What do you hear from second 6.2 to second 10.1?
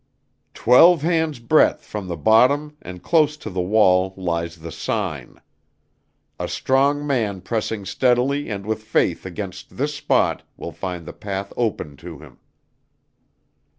A strong man pressing steadily and with faith against this